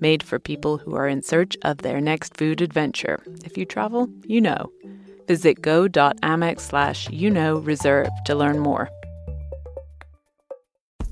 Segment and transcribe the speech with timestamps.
[0.00, 3.24] made for people who are in search of their next food adventure.
[3.44, 4.72] If you travel, you know.
[5.28, 8.88] Visit go.amex slash you know reserve to learn more.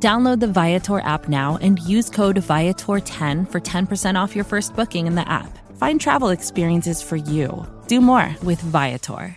[0.00, 5.08] Download the Viator app now and use code Viator10 for 10% off your first booking
[5.08, 5.58] in the app.
[5.76, 7.66] Find travel experiences for you.
[7.88, 9.36] Do more with Viator.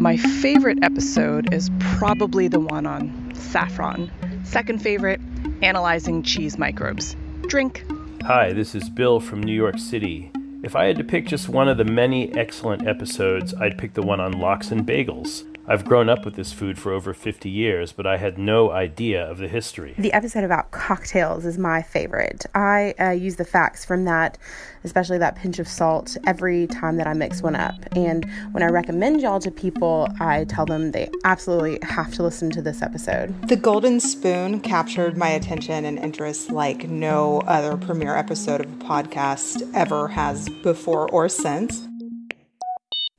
[0.00, 4.10] My favorite episode is probably the one on saffron.
[4.44, 5.20] Second favorite,
[5.62, 7.14] analyzing cheese microbes.
[7.42, 7.84] Drink.
[8.22, 10.32] Hi, this is Bill from New York City.
[10.64, 14.02] If I had to pick just one of the many excellent episodes, I'd pick the
[14.02, 15.44] one on lox and bagels.
[15.68, 19.28] I've grown up with this food for over 50 years, but I had no idea
[19.28, 19.94] of the history.
[19.98, 22.46] The episode about cocktails is my favorite.
[22.54, 24.38] I uh, use the facts from that,
[24.84, 27.74] especially that pinch of salt, every time that I mix one up.
[27.96, 32.48] And when I recommend y'all to people, I tell them they absolutely have to listen
[32.50, 33.48] to this episode.
[33.48, 38.84] The Golden Spoon captured my attention and interest like no other premiere episode of a
[38.84, 41.88] podcast ever has before or since.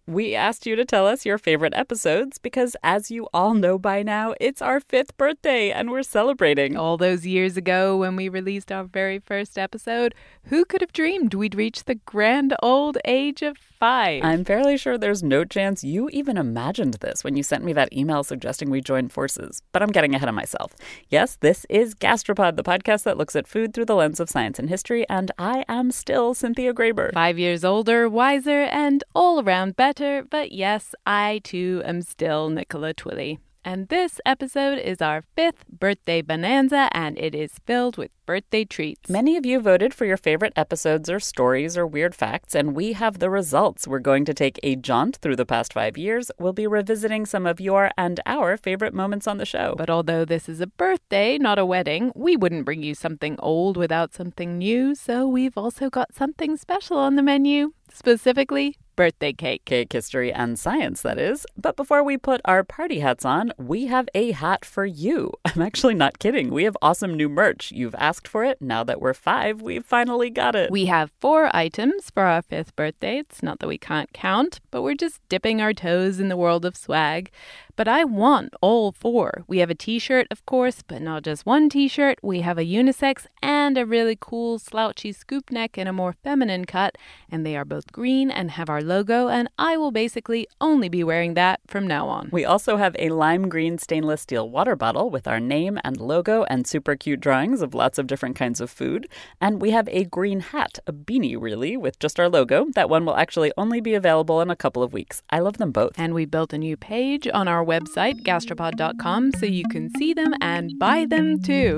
[0.10, 4.04] We asked you to tell us your favorite episodes because, as you all know by
[4.04, 6.78] now, it's our fifth birthday and we're celebrating.
[6.78, 11.34] All those years ago when we released our very first episode, who could have dreamed
[11.34, 14.24] we'd reach the grand old age of five?
[14.24, 17.94] I'm fairly sure there's no chance you even imagined this when you sent me that
[17.94, 20.74] email suggesting we join forces, but I'm getting ahead of myself.
[21.10, 24.60] Yes, this is Gastropod, the podcast that looks at food through the lens of science
[24.60, 27.14] and history, and I am still Cynthia Graber.
[27.14, 32.94] Five years older, wiser, and all around better but yes, I too am still Nicola
[32.94, 33.40] Twilley.
[33.68, 39.10] And this episode is our fifth birthday bonanza, and it is filled with birthday treats.
[39.10, 42.94] Many of you voted for your favorite episodes or stories or weird facts, and we
[42.94, 43.86] have the results.
[43.86, 46.32] We're going to take a jaunt through the past five years.
[46.40, 49.76] We'll be revisiting some of your and our favorite moments on the show.
[49.78, 53.76] But although this is a birthday, not a wedding, we wouldn't bring you something old
[53.76, 57.74] without something new, so we've also got something special on the menu.
[57.92, 59.64] Specifically, birthday cake.
[59.64, 61.46] Cake history and science, that is.
[61.56, 65.32] But before we put our party hats on, we have a hat for you.
[65.46, 66.50] I'm actually not kidding.
[66.50, 67.72] We have awesome new merch.
[67.72, 68.62] You've asked for it.
[68.62, 70.70] Now that we're five, we've finally got it.
[70.70, 73.20] We have four items for our fifth birthday.
[73.20, 76.66] It's not that we can't count, but we're just dipping our toes in the world
[76.66, 77.32] of swag.
[77.78, 79.44] But I want all four.
[79.48, 82.18] We have a t shirt, of course, but not just one t shirt.
[82.24, 86.66] We have a unisex and a really cool slouchy scoop neck in a more feminine
[86.66, 86.96] cut,
[87.32, 91.04] and they are both green and have our logo, and I will basically only be
[91.04, 92.30] wearing that from now on.
[92.32, 96.44] We also have a lime green stainless steel water bottle with our name and logo
[96.44, 99.08] and super cute drawings of lots of different kinds of food.
[99.42, 102.68] And we have a green hat, a beanie really, with just our logo.
[102.76, 105.24] That one will actually only be available in a couple of weeks.
[105.32, 105.94] I love them both.
[105.98, 110.34] And we built a new page on our website, gastropod.com, so you can see them
[110.42, 111.78] and buy them too.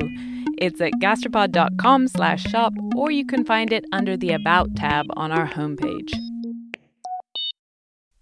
[0.57, 5.31] It's at gastropod.com slash shop, or you can find it under the About tab on
[5.31, 6.13] our homepage.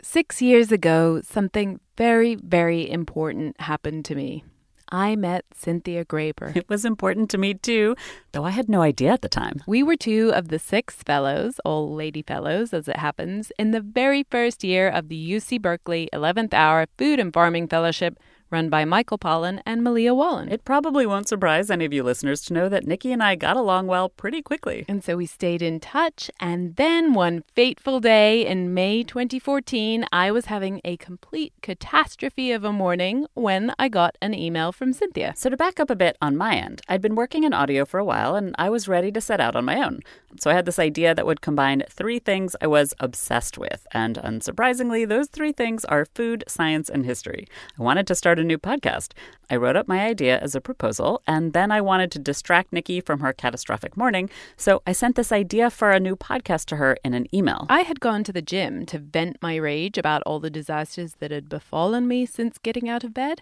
[0.02, 4.44] Six years ago, something very, very important happened to me.
[4.90, 6.56] I met Cynthia Graber.
[6.56, 7.96] It was important to me too,
[8.32, 9.62] though I had no idea at the time.
[9.68, 13.82] We were two of the six fellows, old lady fellows as it happens, in the
[13.82, 18.18] very first year of the UC Berkeley 11th Hour Food and Farming Fellowship
[18.50, 20.52] run by Michael Pollan and Malia Wollan.
[20.52, 23.58] It probably won't surprise any of you listeners to know that Nikki and I got
[23.58, 24.86] along well pretty quickly.
[24.88, 26.32] And so we stayed in touch.
[26.40, 32.64] And then one fateful day in May 2014, I was having a complete catastrophe of
[32.64, 35.34] a morning when I got an email from Cynthia.
[35.36, 38.00] So, to back up a bit on my end, I'd been working in audio for
[38.00, 40.02] a while and I was ready to set out on my own.
[40.40, 43.86] So, I had this idea that would combine three things I was obsessed with.
[43.92, 47.48] And unsurprisingly, those three things are food, science, and history.
[47.80, 49.14] I wanted to start start a new podcast.
[49.50, 53.02] I wrote up my idea as a proposal, and then I wanted to distract Nikki
[53.02, 56.98] from her catastrophic morning, so I sent this idea for a new podcast to her
[57.04, 57.66] in an email.
[57.68, 61.32] I had gone to the gym to vent my rage about all the disasters that
[61.32, 63.42] had befallen me since getting out of bed.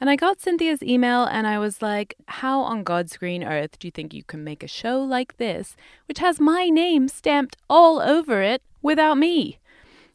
[0.00, 3.88] And I got Cynthia's email and I was like, How on God's green earth do
[3.88, 5.74] you think you can make a show like this,
[6.06, 9.58] which has my name stamped all over it, without me?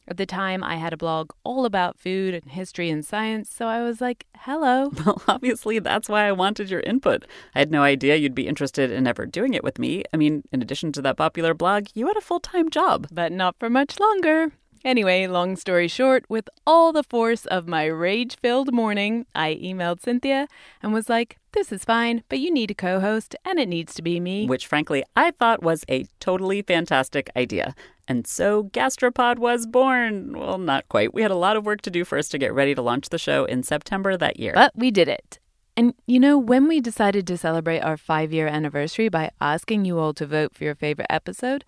[0.08, 3.68] At the time, I had a blog all about food and history and science, so
[3.68, 4.92] I was like, hello.
[5.06, 7.26] Well, obviously, that's why I wanted your input.
[7.56, 10.04] I had no idea you'd be interested in ever doing it with me.
[10.14, 13.08] I mean, in addition to that popular blog, you had a full time job.
[13.12, 14.52] But not for much longer.
[14.86, 20.02] Anyway, long story short, with all the force of my rage filled morning, I emailed
[20.02, 20.48] Cynthia
[20.82, 23.94] and was like, This is fine, but you need a co host, and it needs
[23.96, 24.46] to be me.
[24.46, 27.76] Which, frankly, I thought was a totally fantastic idea.
[28.10, 30.38] And so Gastropod was born.
[30.38, 31.14] Well, not quite.
[31.14, 33.18] We had a lot of work to do first to get ready to launch the
[33.18, 34.52] show in September that year.
[34.54, 35.40] But we did it.
[35.78, 39.98] And you know, when we decided to celebrate our five year anniversary by asking you
[39.98, 41.64] all to vote for your favorite episode,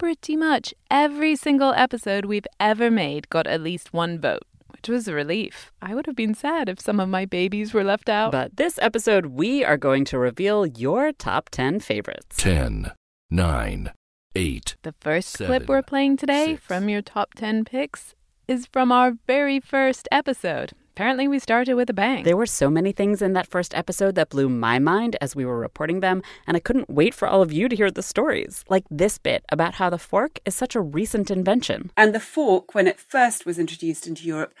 [0.00, 4.42] pretty much every single episode we've ever made got at least one vote.
[4.72, 5.70] Which was a relief.
[5.82, 8.32] I would have been sad if some of my babies were left out.
[8.32, 12.38] But this episode, we are going to reveal your top 10 favorites.
[12.38, 12.92] 10,
[13.30, 13.92] 9,
[14.34, 14.76] 8.
[14.82, 16.64] The first seven, clip we're playing today six.
[16.64, 18.14] from your top 10 picks
[18.48, 20.72] is from our very first episode.
[21.00, 22.24] Apparently, we started with a bang.
[22.24, 25.46] There were so many things in that first episode that blew my mind as we
[25.46, 28.66] were reporting them, and I couldn't wait for all of you to hear the stories.
[28.68, 31.90] Like this bit about how the fork is such a recent invention.
[31.96, 34.52] And the fork, when it first was introduced into Europe,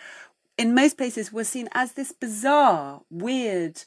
[0.56, 3.84] in most places was seen as this bizarre, weird,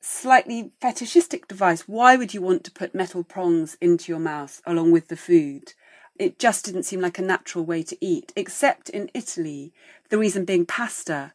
[0.00, 1.82] slightly fetishistic device.
[1.82, 5.74] Why would you want to put metal prongs into your mouth along with the food?
[6.18, 9.74] It just didn't seem like a natural way to eat, except in Italy,
[10.08, 11.34] the reason being pasta.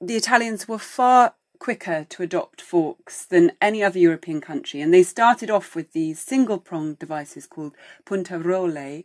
[0.00, 5.02] The Italians were far quicker to adopt forks than any other European country, and they
[5.02, 7.74] started off with these single pronged devices called
[8.06, 9.02] puntarole.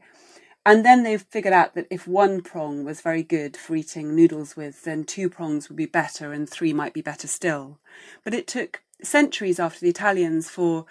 [0.66, 4.56] And then they figured out that if one prong was very good for eating noodles
[4.56, 7.80] with, then two prongs would be better and three might be better still.
[8.24, 10.86] But it took centuries after the Italians for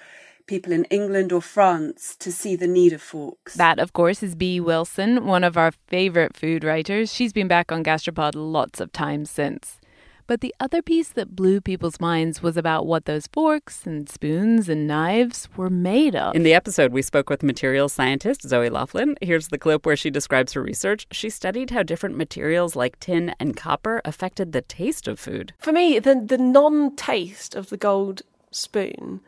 [0.47, 3.55] people in England or France to see the need of forks.
[3.55, 7.15] That, of course, is Bee Wilson, one of our favorite food writers.
[7.15, 9.79] She's been back on Gastropod lots of times since.
[10.27, 14.69] But the other piece that blew people's minds was about what those forks and spoons
[14.69, 16.35] and knives were made of.
[16.35, 19.17] In the episode, we spoke with materials scientist Zoe Laughlin.
[19.21, 21.07] Here's the clip where she describes her research.
[21.11, 25.55] She studied how different materials like tin and copper affected the taste of food.
[25.59, 29.21] For me, the the non taste of the gold spoon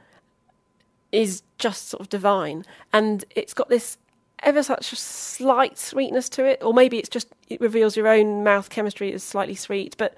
[1.13, 3.99] is just sort of divine, and it's got this
[4.43, 8.45] ever such a slight sweetness to it, or maybe it's just it reveals your own
[8.45, 10.15] mouth chemistry is slightly sweet, but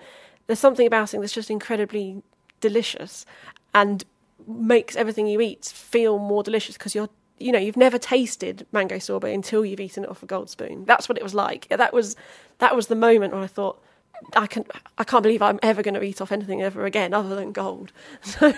[0.46, 2.22] there's something about it that's just incredibly
[2.60, 3.26] delicious
[3.74, 4.04] and
[4.46, 7.08] makes everything you eat feel more delicious because you're
[7.38, 10.84] you know you've never tasted mango sorbet until you've eaten it off a gold spoon.
[10.84, 11.68] That's what it was like.
[11.68, 12.16] That was
[12.58, 13.82] that was the moment when i thought
[14.34, 14.64] I can
[14.98, 17.92] I can't believe I'm ever going to eat off anything ever again other than gold.
[18.26, 18.52] So,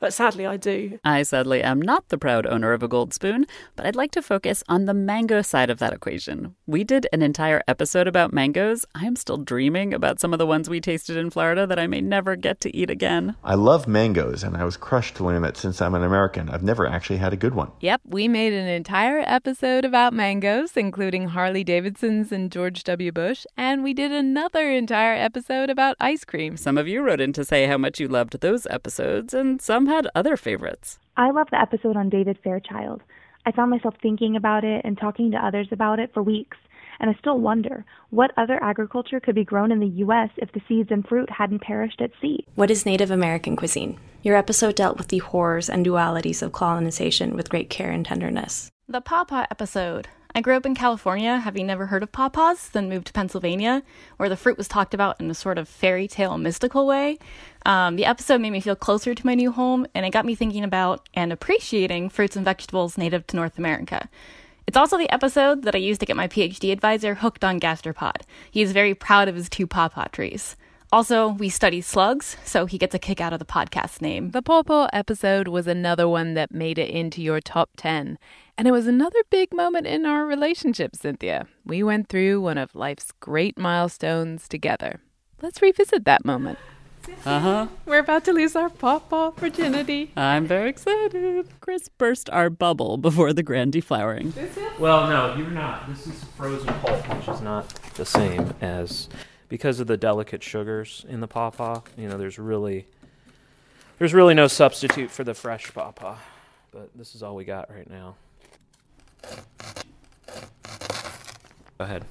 [0.00, 0.98] but sadly I do.
[1.02, 4.22] I sadly am not the proud owner of a gold spoon, but I'd like to
[4.22, 6.54] focus on the mango side of that equation.
[6.66, 8.84] We did an entire episode about mangoes.
[8.94, 12.00] I'm still dreaming about some of the ones we tasted in Florida that I may
[12.00, 13.34] never get to eat again.
[13.42, 16.62] I love mangoes, and I was crushed to learn that since I'm an American, I've
[16.62, 17.70] never actually had a good one.
[17.80, 23.10] Yep, we made an entire episode about mangoes, including Harley Davidson's and George W.
[23.10, 26.56] Bush, and we did another entire episode about ice cream.
[26.56, 29.86] Some of you wrote in to say how much you loved those episodes, and some
[29.86, 30.98] had other favorites.
[31.18, 33.02] I love the episode on David Fairchild.
[33.44, 36.56] I found myself thinking about it and talking to others about it for weeks,
[36.98, 40.30] and I still wonder what other agriculture could be grown in the U.S.
[40.38, 42.46] if the seeds and fruit hadn't perished at sea.
[42.54, 43.98] What is Native American cuisine?
[44.22, 48.70] Your episode dealt with the horrors and dualities of colonization with great care and tenderness.
[48.88, 50.08] The pawpaw episode.
[50.36, 53.84] I grew up in California, having never heard of pawpaws, then moved to Pennsylvania,
[54.16, 57.20] where the fruit was talked about in a sort of fairy tale mystical way.
[57.64, 60.34] Um, the episode made me feel closer to my new home, and it got me
[60.34, 64.08] thinking about and appreciating fruits and vegetables native to North America.
[64.66, 68.22] It's also the episode that I used to get my PhD advisor hooked on gastropod.
[68.50, 70.56] He is very proud of his two pawpaw trees.
[70.94, 74.30] Also, we study slugs, so he gets a kick out of the podcast name.
[74.30, 78.16] The pawpaw episode was another one that made it into your top 10.
[78.56, 81.48] And it was another big moment in our relationship, Cynthia.
[81.66, 85.00] We went through one of life's great milestones together.
[85.42, 86.60] Let's revisit that moment.
[87.26, 87.66] Uh huh.
[87.86, 90.12] We're about to lose our pawpaw virginity.
[90.16, 91.48] I'm very excited.
[91.58, 94.32] Chris burst our bubble before the grand deflowering.
[94.78, 95.88] Well, no, you're not.
[95.88, 99.08] This is frozen pulp, which is not the same as
[99.54, 101.80] because of the delicate sugars in the pawpaw.
[101.96, 102.88] You know, there's really
[104.00, 106.16] there's really no substitute for the fresh pawpaw.
[106.72, 108.16] But this is all we got right now.
[111.78, 112.04] Go ahead.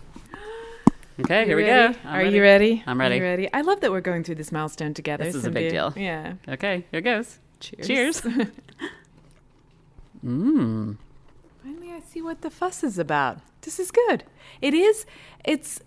[1.20, 1.94] Okay, You here we go.
[2.06, 2.82] I'm Are you ready?
[2.88, 3.18] I'm Are ready.
[3.18, 3.52] you ready?
[3.52, 5.26] I love that we're going through this milestone together.
[5.26, 5.92] This is a big deal.
[5.98, 6.36] Yeah.
[6.48, 7.40] Okay, here goes.
[7.60, 7.88] Cheers.
[7.88, 8.22] Cheers.
[10.26, 10.96] Mmm.
[11.62, 13.40] Finally, I see what the fuss is about.
[13.64, 14.24] This is good.
[14.62, 15.06] It is.
[15.44, 15.82] It's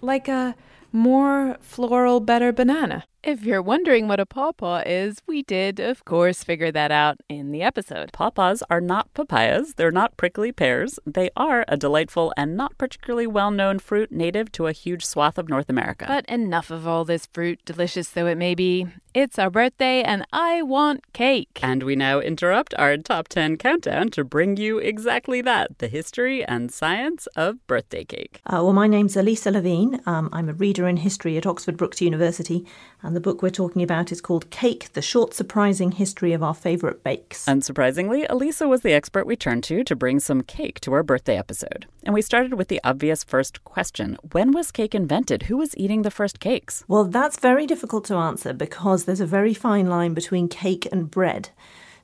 [0.00, 0.54] like a
[0.92, 3.04] more floral, better banana.
[3.24, 7.50] If you're wondering what a pawpaw is, we did, of course, figure that out in
[7.50, 8.12] the episode.
[8.12, 9.74] Pawpaws are not papayas.
[9.74, 11.00] They're not prickly pears.
[11.04, 15.36] They are a delightful and not particularly well known fruit native to a huge swath
[15.36, 16.04] of North America.
[16.06, 18.86] But enough of all this fruit, delicious though it may be.
[19.14, 21.58] It's our birthday and I want cake.
[21.60, 26.44] And we now interrupt our top 10 countdown to bring you exactly that the history
[26.44, 28.40] and science of birthday cake.
[28.46, 30.06] Uh, well, my name's Alysa Levene.
[30.06, 32.64] Um, I'm a reader in history at Oxford Brookes University,
[33.08, 36.52] and the book we're talking about is called Cake The Short Surprising History of Our
[36.52, 37.46] Favourite Bakes.
[37.46, 41.38] Unsurprisingly, Alysa was the expert we turned to to bring some cake to our birthday
[41.38, 41.86] episode.
[42.04, 45.44] And we started with the obvious first question When was cake invented?
[45.44, 46.84] Who was eating the first cakes?
[46.86, 51.10] Well, that's very difficult to answer because there's a very fine line between cake and
[51.10, 51.48] bread.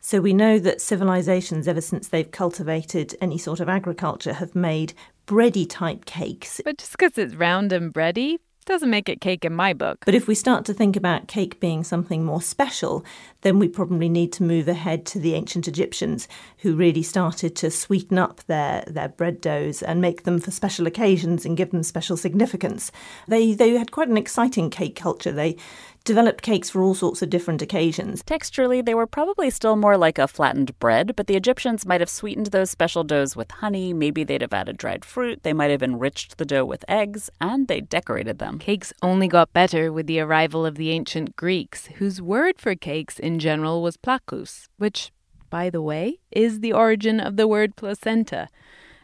[0.01, 4.95] So we know that civilizations, ever since they've cultivated any sort of agriculture, have made
[5.27, 6.63] bready type cakes.
[6.65, 10.05] But just because it's round and bready doesn't make it cake in my book.
[10.05, 13.05] But if we start to think about cake being something more special,
[13.43, 16.29] then we probably need to move ahead to the ancient Egyptians,
[16.59, 20.87] who really started to sweeten up their, their bread doughs and make them for special
[20.87, 22.91] occasions and give them special significance.
[23.29, 25.33] They, they had quite an exciting cake culture.
[25.33, 25.57] They
[26.05, 28.23] developed cakes for all sorts of different occasions.
[28.23, 32.11] Texturally, they were probably still more like a flattened bread, but the Egyptians might have
[32.11, 35.83] sweetened those special doughs with honey, maybe they'd have added dried fruit, they might have
[35.83, 38.59] enriched the dough with eggs, and they decorated them.
[38.59, 43.19] Cakes only got better with the arrival of the ancient Greeks, whose word for cakes
[43.19, 45.11] in general was plakus, which,
[45.49, 48.49] by the way, is the origin of the word placenta.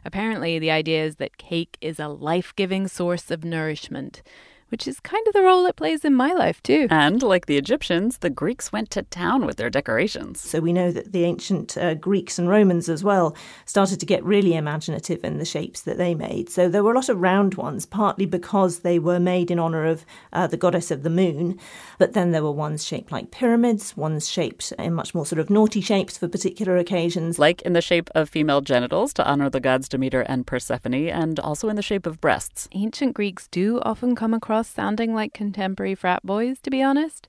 [0.05, 4.23] Apparently, the idea is that cake is a life giving source of nourishment
[4.71, 6.87] which is kind of the role it plays in my life, too.
[6.91, 10.41] And like the Egyptians, the Greeks went to town with their decorations.
[10.41, 14.25] So we know that the ancient uh, Greeks and Romans as well started to get
[14.25, 16.49] really imaginative in the shapes that they made.
[16.51, 19.85] So there were a lot of round ones, partly because they were made in honor
[19.87, 21.59] of uh, the goddess of the moon,
[21.99, 25.51] but then there were ones shaped like pyramids, ones shaped in much more sort of
[25.51, 27.39] naughty shapes for particular occasions.
[27.39, 31.41] Like in the shape of female genitals to honor the gods Demeter and Persephone, and
[31.41, 32.69] also in the shape of breasts.
[32.73, 37.29] Ancient Greeks do often come across sounding like contemporary frat boys, to be honest.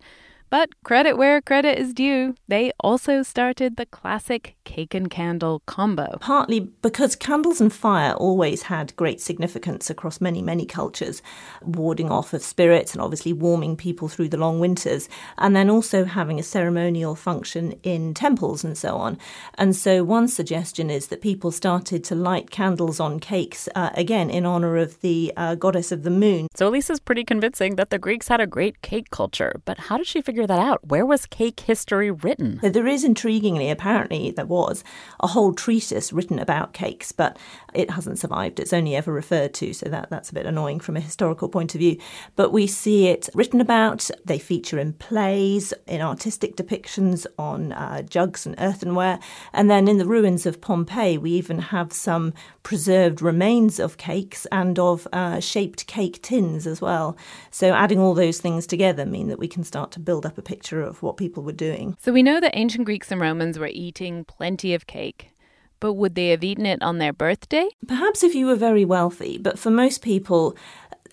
[0.51, 6.17] But credit where credit is due, they also started the classic cake and candle combo.
[6.19, 11.21] Partly because candles and fire always had great significance across many, many cultures,
[11.61, 16.03] warding off of spirits and obviously warming people through the long winters, and then also
[16.03, 19.17] having a ceremonial function in temples and so on.
[19.55, 24.29] And so, one suggestion is that people started to light candles on cakes, uh, again,
[24.29, 26.49] in honor of the uh, goddess of the moon.
[26.55, 30.07] So, Lisa's pretty convincing that the Greeks had a great cake culture, but how did
[30.07, 30.87] she figure that out?
[30.87, 32.59] Where was cake history written?
[32.61, 34.83] There is intriguingly, apparently, there was
[35.19, 37.37] a whole treatise written about cakes, but
[37.73, 38.59] it hasn't survived.
[38.59, 41.75] It's only ever referred to, so that, that's a bit annoying from a historical point
[41.75, 41.97] of view.
[42.35, 48.01] But we see it written about, they feature in plays, in artistic depictions on uh,
[48.01, 49.19] jugs and earthenware,
[49.53, 52.33] and then in the ruins of Pompeii, we even have some
[52.63, 57.17] preserved remains of cakes and of uh, shaped cake tins as well.
[57.49, 60.41] So adding all those things together mean that we can start to build up a
[60.41, 61.95] picture of what people were doing.
[61.99, 65.31] So we know that ancient Greeks and Romans were eating plenty of cake.
[65.79, 67.67] But would they have eaten it on their birthday?
[67.87, 70.55] Perhaps if you were very wealthy, but for most people,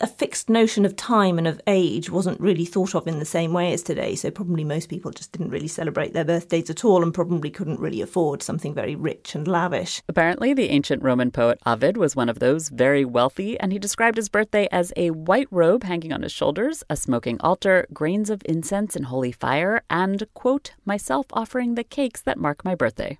[0.01, 3.53] a fixed notion of time and of age wasn't really thought of in the same
[3.53, 4.15] way as today.
[4.15, 7.79] So, probably most people just didn't really celebrate their birthdays at all and probably couldn't
[7.79, 10.01] really afford something very rich and lavish.
[10.07, 14.17] Apparently, the ancient Roman poet Ovid was one of those very wealthy, and he described
[14.17, 18.41] his birthday as a white robe hanging on his shoulders, a smoking altar, grains of
[18.45, 23.19] incense and holy fire, and, quote, myself offering the cakes that mark my birthday.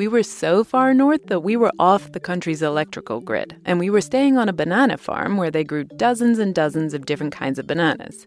[0.00, 3.90] We were so far north that we were off the country's electrical grid, and we
[3.90, 7.58] were staying on a banana farm where they grew dozens and dozens of different kinds
[7.58, 8.26] of bananas.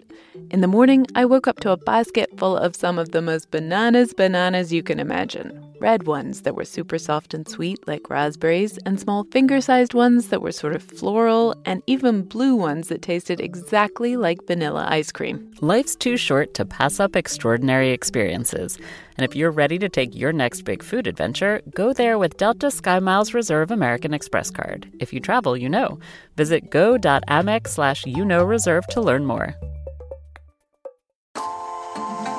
[0.52, 3.50] In the morning, I woke up to a basket full of some of the most
[3.50, 5.74] bananas bananas you can imagine.
[5.80, 10.30] Red ones that were super soft and sweet, like raspberries, and small finger sized ones
[10.30, 15.12] that were sort of floral, and even blue ones that tasted exactly like vanilla ice
[15.12, 15.52] cream.
[15.60, 18.78] Life's too short to pass up extraordinary experiences.
[19.18, 22.68] And if you're ready to take your next big food adventure, go there with Delta
[22.68, 24.92] SkyMiles Reserve American Express card.
[25.00, 26.00] If you travel, you know.
[26.36, 29.56] Visit go.amex slash you know reserve to learn more.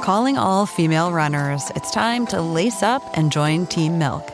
[0.04, 4.33] Calling all female runners, it's time to lace up and join Team Milk.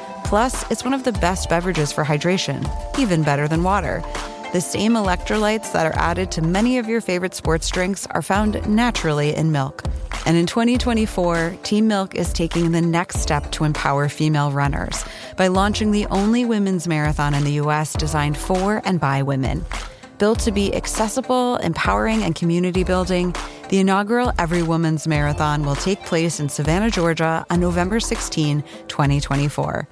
[0.23, 4.03] Plus, it's one of the best beverages for hydration, even better than water.
[4.53, 8.67] The same electrolytes that are added to many of your favorite sports drinks are found
[8.67, 9.83] naturally in milk.
[10.25, 15.03] And in 2024, Team Milk is taking the next step to empower female runners
[15.35, 17.93] by launching the only women's marathon in the U.S.
[17.93, 19.65] designed for and by women.
[20.21, 23.33] Built to be accessible, empowering, and community building,
[23.69, 29.87] the inaugural Every Woman's Marathon will take place in Savannah, Georgia on November 16, 2024.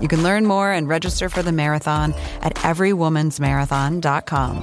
[0.00, 4.56] You can learn more and register for the marathon at everywomansmarathon.com.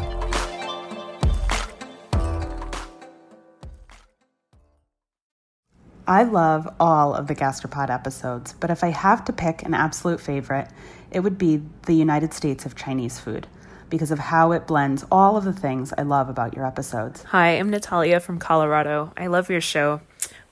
[6.08, 10.22] I love all of the Gastropod episodes, but if I have to pick an absolute
[10.22, 10.70] favorite,
[11.12, 13.48] it would be the United States of Chinese food
[13.90, 17.24] because of how it blends all of the things I love about your episodes.
[17.24, 19.12] Hi, I'm Natalia from Colorado.
[19.18, 20.02] I love your show.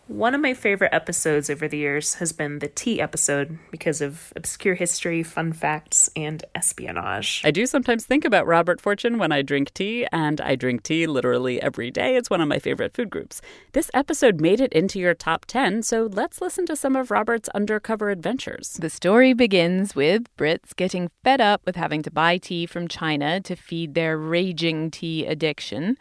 [0.07, 4.31] One of my favorite episodes over the years has been the tea episode because of
[4.37, 7.41] obscure history, fun facts, and espionage.
[7.43, 11.07] I do sometimes think about Robert Fortune when I drink tea, and I drink tea
[11.07, 12.15] literally every day.
[12.15, 13.41] It's one of my favorite food groups.
[13.73, 17.49] This episode made it into your top 10, so let's listen to some of Robert's
[17.49, 18.77] undercover adventures.
[18.79, 23.41] The story begins with Brits getting fed up with having to buy tea from China
[23.41, 25.97] to feed their raging tea addiction.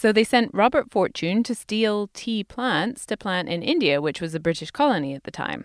[0.00, 4.32] So they sent Robert Fortune to steal tea plants to plant in India, which was
[4.32, 5.64] a British colony at the time.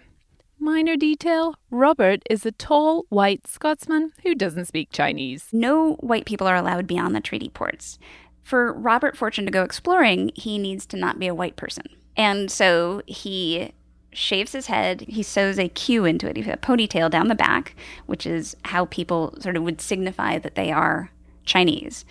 [0.57, 5.49] Minor detail Robert is a tall, white Scotsman who doesn't speak Chinese.
[5.51, 7.99] No white people are allowed beyond the treaty ports.
[8.41, 11.85] For Robert Fortune to go exploring, he needs to not be a white person.
[12.17, 13.73] And so he
[14.13, 17.75] shaves his head, he sews a queue into it, a ponytail down the back,
[18.07, 21.11] which is how people sort of would signify that they are
[21.45, 22.03] Chinese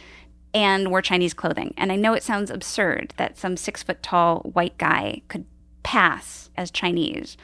[0.55, 1.75] and wore Chinese clothing.
[1.77, 5.45] And I know it sounds absurd that some six foot tall white guy could
[5.83, 7.37] pass as Chinese.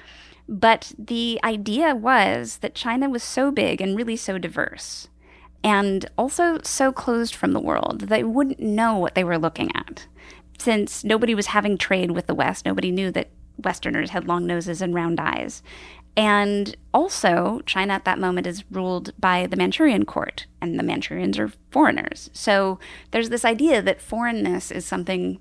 [0.48, 5.08] But the idea was that China was so big and really so diverse,
[5.62, 9.70] and also so closed from the world that they wouldn't know what they were looking
[9.74, 10.06] at.
[10.58, 13.30] Since nobody was having trade with the West, nobody knew that
[13.62, 15.62] Westerners had long noses and round eyes.
[16.18, 21.38] And also, China at that moment is ruled by the Manchurian court, and the Manchurians
[21.38, 22.28] are foreigners.
[22.32, 22.80] So
[23.12, 25.38] there's this idea that foreignness is something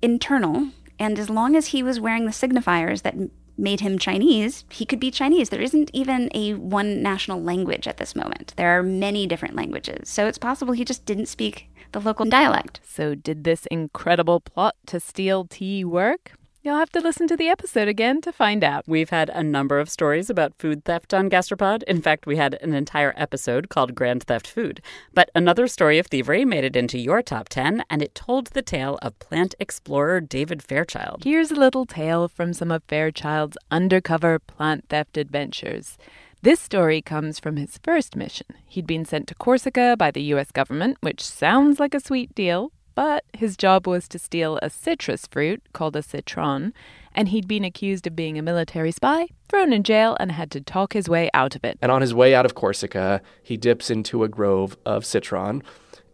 [0.00, 3.16] internal, and as long as he was wearing the signifiers that
[3.58, 5.48] made him Chinese, he could be Chinese.
[5.48, 8.54] There isn't even a one national language at this moment.
[8.56, 10.08] There are many different languages.
[10.08, 12.80] So it's possible he just didn't speak the local dialect.
[12.84, 16.32] So, did this incredible plot to steal tea work?
[16.64, 18.84] You'll have to listen to the episode again to find out.
[18.86, 21.82] We've had a number of stories about food theft on Gastropod.
[21.88, 24.80] In fact, we had an entire episode called Grand Theft Food.
[25.12, 28.62] But another story of thievery made it into your top 10, and it told the
[28.62, 31.24] tale of plant explorer David Fairchild.
[31.24, 35.98] Here's a little tale from some of Fairchild's undercover plant theft adventures.
[36.42, 38.46] This story comes from his first mission.
[38.66, 42.70] He'd been sent to Corsica by the US government, which sounds like a sweet deal,
[42.94, 46.72] but his job was to steal a citrus fruit called a citron,
[47.14, 50.60] and he'd been accused of being a military spy, thrown in jail, and had to
[50.60, 51.78] talk his way out of it.
[51.82, 55.62] And on his way out of Corsica, he dips into a grove of citron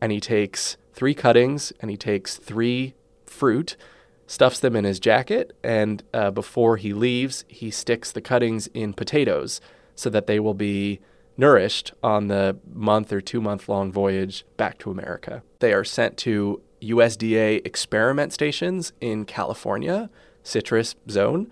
[0.00, 2.94] and he takes three cuttings and he takes three
[3.26, 3.76] fruit,
[4.26, 8.92] stuffs them in his jacket, and uh, before he leaves, he sticks the cuttings in
[8.92, 9.60] potatoes
[9.94, 11.00] so that they will be
[11.36, 15.42] nourished on the month or two month long voyage back to America.
[15.60, 20.10] They are sent to USDA experiment stations in California,
[20.42, 21.50] citrus zone,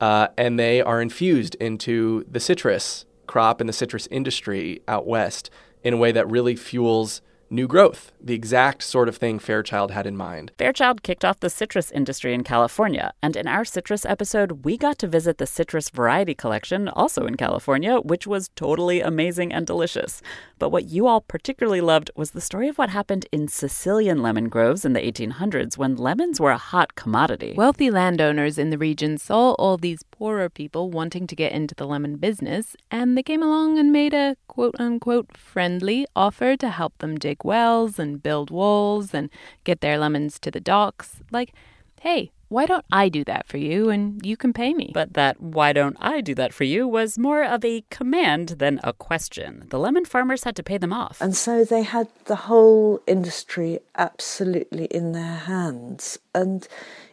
[0.00, 5.50] uh, and they are infused into the citrus crop and the citrus industry out west
[5.82, 10.06] in a way that really fuels new growth, the exact sort of thing Fairchild had
[10.06, 10.52] in mind.
[10.58, 14.98] Fairchild kicked off the citrus industry in California, and in our citrus episode, we got
[14.98, 20.20] to visit the citrus variety collection, also in California, which was totally amazing and delicious.
[20.58, 24.48] But what you all particularly loved was the story of what happened in Sicilian lemon
[24.48, 27.54] groves in the 1800s when lemons were a hot commodity.
[27.56, 31.86] Wealthy landowners in the region saw all these poorer people wanting to get into the
[31.86, 36.98] lemon business, and they came along and made a quote unquote friendly offer to help
[36.98, 39.30] them dig wells and build walls and
[39.64, 41.20] get their lemons to the docks.
[41.30, 41.52] Like,
[42.00, 44.90] hey, why don't I do that for you and you can pay me?
[44.94, 48.80] But that why don't I do that for you was more of a command than
[48.82, 49.66] a question.
[49.68, 51.20] The lemon farmers had to pay them off.
[51.20, 56.18] And so they had the whole industry absolutely in their hands.
[56.34, 56.66] And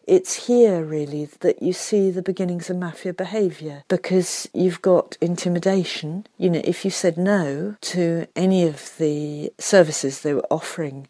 [0.07, 6.27] it's here really that you see the beginnings of mafia behaviour because you've got intimidation.
[6.37, 11.07] You know, if you said no to any of the services they were offering,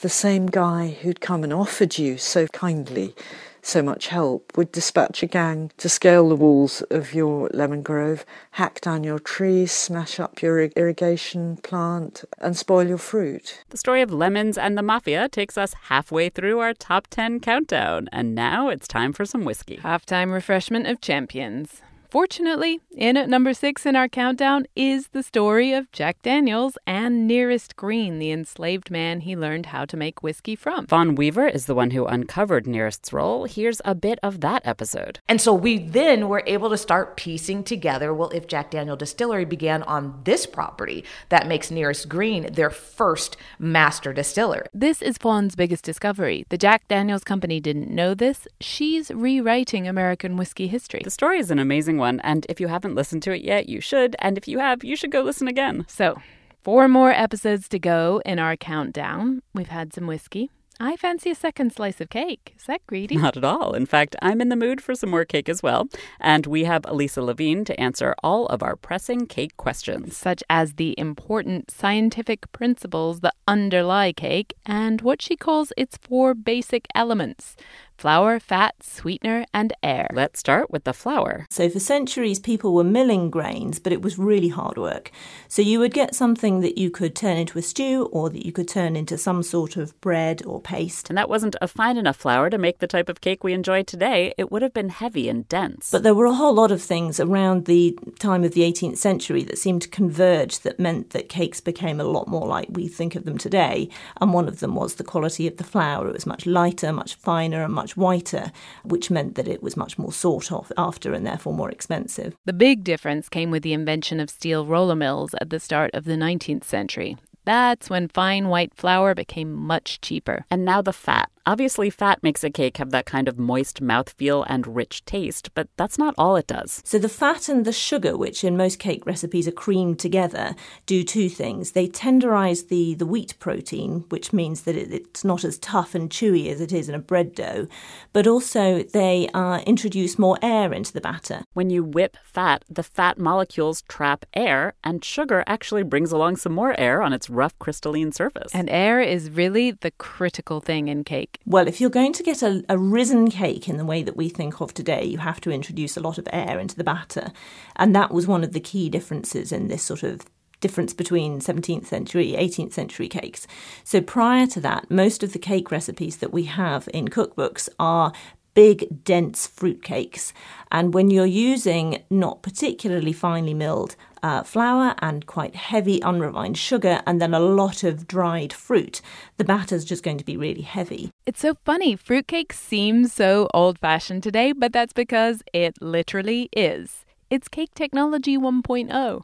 [0.00, 3.14] the same guy who'd come and offered you so kindly
[3.64, 8.24] so much help would dispatch a gang to scale the walls of your lemon grove,
[8.52, 13.64] hack down your trees, smash up your irrigation plant, and spoil your fruit.
[13.70, 18.08] The story of lemons and the mafia takes us halfway through our top 10 countdown,
[18.12, 19.78] and now it's time for some whiskey.
[19.78, 21.82] Halftime refreshment of champions.
[22.14, 27.26] Fortunately, in at number six in our countdown is the story of Jack Daniels and
[27.26, 30.86] Nearest Green, the enslaved man he learned how to make whiskey from.
[30.86, 33.46] Fawn Weaver is the one who uncovered Nearest's role.
[33.46, 35.18] Here's a bit of that episode.
[35.28, 39.44] And so we then were able to start piecing together well, if Jack Daniel Distillery
[39.44, 44.68] began on this property, that makes Nearest Green their first master distiller.
[44.72, 46.46] This is Fawn's biggest discovery.
[46.48, 48.46] The Jack Daniels Company didn't know this.
[48.60, 51.00] She's rewriting American whiskey history.
[51.02, 53.80] The story is an amazing one, and if you haven't listened to it yet, you
[53.80, 54.14] should.
[54.18, 55.84] And if you have, you should go listen again.
[55.88, 56.20] So,
[56.62, 59.42] four more episodes to go in our countdown.
[59.54, 60.50] We've had some whiskey.
[60.80, 62.52] I fancy a second slice of cake.
[62.58, 63.16] Is that greedy?
[63.16, 63.74] Not at all.
[63.74, 65.88] In fact, I'm in the mood for some more cake as well.
[66.20, 70.74] And we have Alysa Levene to answer all of our pressing cake questions, such as
[70.74, 77.54] the important scientific principles that underlie cake and what she calls its four basic elements
[77.96, 80.08] flour, fat, sweetener, and air.
[80.12, 81.46] Let's start with the flour.
[81.50, 85.10] So, for centuries, people were milling grains, but it was really hard work.
[85.48, 88.52] So, you would get something that you could turn into a stew or that you
[88.52, 91.08] could turn into some sort of bread or paste.
[91.08, 93.82] And that wasn't a fine enough flour to make the type of cake we enjoy
[93.82, 94.34] today.
[94.38, 95.90] It would have been heavy and dense.
[95.90, 99.42] But there were a whole lot of things around the time of the 18th century
[99.44, 103.14] that seemed to converge that meant that cakes became a lot more like we think
[103.14, 103.88] of them today.
[104.20, 106.08] And one of them was the quality of the flour.
[106.08, 108.50] It was much lighter, much finer, and much much whiter,
[108.82, 112.34] which meant that it was much more sought after and therefore more expensive.
[112.46, 116.04] The big difference came with the invention of steel roller mills at the start of
[116.04, 117.18] the 19th century.
[117.44, 120.46] That's when fine white flour became much cheaper.
[120.50, 121.30] And now the fat.
[121.46, 125.68] Obviously, fat makes a cake have that kind of moist mouthfeel and rich taste, but
[125.76, 126.80] that's not all it does.
[126.86, 130.54] So, the fat and the sugar, which in most cake recipes are creamed together,
[130.86, 131.72] do two things.
[131.72, 136.08] They tenderize the, the wheat protein, which means that it, it's not as tough and
[136.08, 137.68] chewy as it is in a bread dough,
[138.14, 141.42] but also they uh, introduce more air into the batter.
[141.52, 146.54] When you whip fat, the fat molecules trap air, and sugar actually brings along some
[146.54, 148.54] more air on its rough crystalline surface.
[148.54, 151.38] And air is really the critical thing in cake.
[151.44, 154.28] Well, if you're going to get a, a, risen cake in the way that we
[154.28, 157.32] think of today, you have to introduce a lot of air into the batter.
[157.76, 160.26] And that was one of the key differences in this sort of
[160.60, 163.46] difference between 17th century 18th century cakes
[163.82, 168.14] so prior to that most of the cake recipes that we have in cookbooks are
[168.54, 170.32] big dense fruit cakes
[170.72, 173.94] and when you're using not particularly finely milled
[174.24, 179.02] uh, flour and quite heavy unrefined sugar, and then a lot of dried fruit.
[179.36, 181.10] The batter's just going to be really heavy.
[181.26, 181.94] It's so funny.
[181.94, 187.04] Fruitcake seems so old fashioned today, but that's because it literally is.
[187.28, 189.22] It's cake technology 1.0.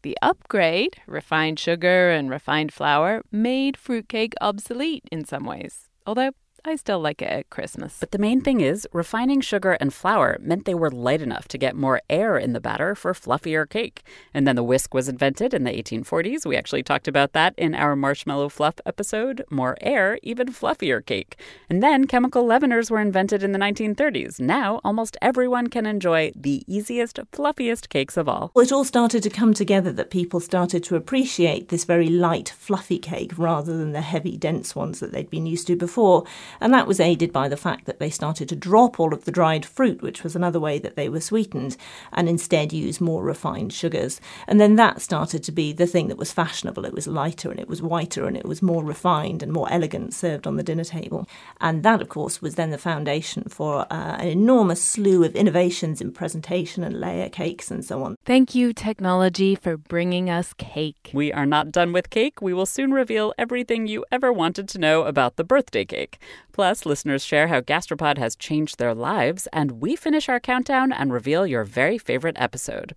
[0.00, 5.90] The upgrade, refined sugar and refined flour, made fruitcake obsolete in some ways.
[6.06, 6.32] Although
[6.68, 7.96] I still like it at Christmas.
[7.98, 11.56] But the main thing is, refining sugar and flour meant they were light enough to
[11.56, 14.02] get more air in the batter for fluffier cake.
[14.34, 16.44] And then the whisk was invented in the 1840s.
[16.44, 19.46] We actually talked about that in our marshmallow fluff episode.
[19.50, 21.40] More air, even fluffier cake.
[21.70, 24.38] And then chemical leaveners were invented in the 1930s.
[24.38, 28.50] Now, almost everyone can enjoy the easiest, fluffiest cakes of all.
[28.52, 32.50] Well, it all started to come together that people started to appreciate this very light,
[32.50, 36.26] fluffy cake rather than the heavy, dense ones that they'd been used to before.
[36.60, 39.32] And that was aided by the fact that they started to drop all of the
[39.32, 41.76] dried fruit, which was another way that they were sweetened,
[42.12, 44.20] and instead use more refined sugars.
[44.46, 46.84] And then that started to be the thing that was fashionable.
[46.84, 50.14] It was lighter and it was whiter and it was more refined and more elegant
[50.14, 51.28] served on the dinner table.
[51.60, 56.00] And that, of course, was then the foundation for uh, an enormous slew of innovations
[56.00, 58.16] in presentation and layer cakes and so on.
[58.24, 61.10] Thank you, technology, for bringing us cake.
[61.12, 62.40] We are not done with cake.
[62.42, 66.18] We will soon reveal everything you ever wanted to know about the birthday cake.
[66.58, 71.12] Plus, listeners share how Gastropod has changed their lives, and we finish our countdown and
[71.12, 72.96] reveal your very favorite episode.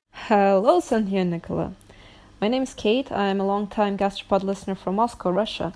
[0.13, 1.73] Hello, and Nicola.
[2.39, 3.11] My name is Kate.
[3.11, 5.73] I'm a long-time gastropod listener from Moscow, Russia.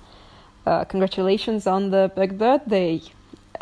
[0.66, 3.02] Uh, congratulations on the big birthday.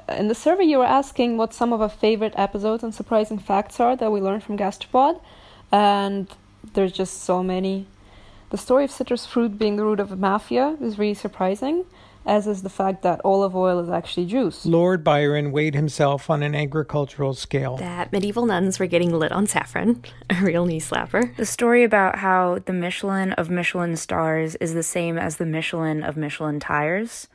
[0.10, 3.80] In the survey, you were asking what some of our favorite episodes and surprising facts
[3.80, 5.22] are that we learned from Gastropod,
[5.72, 6.28] and
[6.74, 7.88] there's just so many.
[8.50, 11.86] The story of citrus fruit being the root of a mafia is really surprising,
[12.26, 14.66] as is the fact that olive oil is actually juice.
[14.66, 17.78] Lord Byron weighed himself on an agricultural scale.
[17.78, 21.36] That medieval nuns were getting lit on saffron, a real knee slapper.
[21.36, 26.04] The story about how the Michelin of Michelin stars is the same as the Michelin
[26.04, 27.28] of Michelin tires,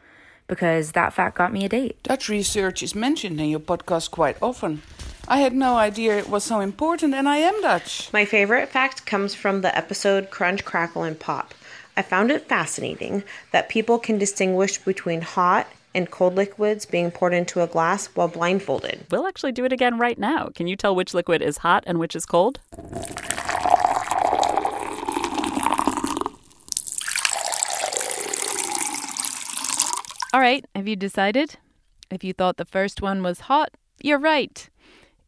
[0.46, 2.02] because that fact got me a date.
[2.02, 4.82] Dutch research is mentioned in your podcast quite often.
[5.30, 8.10] I had no idea it was so important, and I am Dutch.
[8.14, 11.52] My favorite fact comes from the episode Crunch, Crackle, and Pop.
[11.98, 17.34] I found it fascinating that people can distinguish between hot and cold liquids being poured
[17.34, 19.06] into a glass while blindfolded.
[19.10, 20.50] We'll actually do it again right now.
[20.54, 22.60] Can you tell which liquid is hot and which is cold?
[30.32, 31.56] All right, have you decided?
[32.12, 34.70] If you thought the first one was hot, you're right.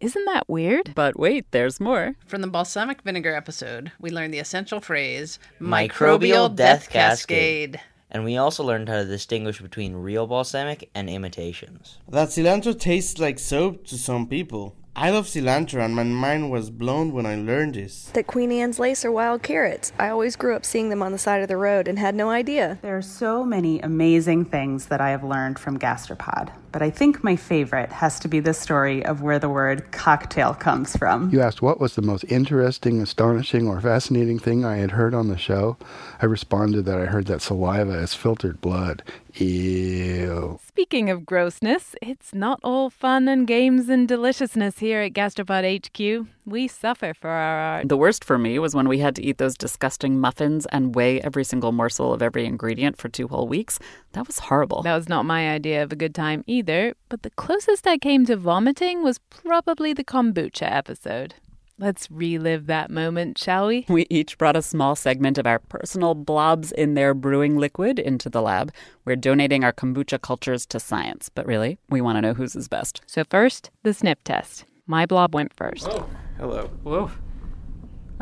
[0.01, 0.93] Isn't that weird?
[0.95, 2.17] But wait, there's more.
[2.27, 7.79] From the balsamic vinegar episode, we learned the essential phrase microbial death cascade.
[8.11, 11.99] And we also learned how to distinguish between real balsamic and imitations.
[12.09, 14.75] That cilantro tastes like soap to some people.
[14.97, 18.07] I love cilantro, and my mind was blown when I learned this.
[18.07, 19.93] That Queen Anne's lace are wild carrots.
[19.99, 22.29] I always grew up seeing them on the side of the road and had no
[22.31, 22.79] idea.
[22.83, 27.23] There are so many amazing things that I have learned from Gastropod, but I think
[27.25, 31.31] my favorite has to be the story of where the word cocktail comes from.
[31.31, 35.29] You asked what was the most interesting, astonishing, or fascinating thing I had heard on
[35.29, 35.77] the show.
[36.21, 39.03] I responded that I heard that saliva is filtered blood.
[39.37, 40.59] Ew.
[40.67, 46.27] Speaking of grossness, it's not all fun and games and deliciousness here at Gastropod HQ.
[46.47, 47.89] We suffer for our art.
[47.89, 51.21] The worst for me was when we had to eat those disgusting muffins and weigh
[51.21, 53.79] every single morsel of every ingredient for two whole weeks.
[54.13, 54.83] That was horrible.
[54.83, 58.27] That was not my idea of a good time either, but the closest I came
[58.27, 61.35] to vomiting was probably the kombucha episode.
[61.79, 63.87] Let's relive that moment, shall we?
[63.89, 68.29] We each brought a small segment of our personal blobs in their brewing liquid into
[68.29, 68.71] the lab.
[69.07, 72.69] We're donating our kombucha cultures to science, but really, we want to know whose is
[72.69, 73.01] best.
[73.07, 74.67] So, first, the sniff test.
[74.87, 75.87] My blob went first.
[75.87, 76.07] Whoa.
[76.37, 76.71] Hello.
[76.83, 77.11] Whoa.